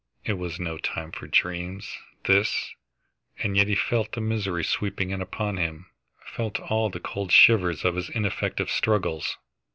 [0.25, 1.93] It was no time for dreams,
[2.25, 2.71] this,
[3.37, 5.91] and yet he felt the misery sweeping in upon him,
[6.25, 9.37] felt all the cold shivers of his ineffective struggles.